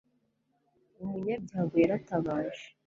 [1.03, 2.65] umunyabyago yaratabaje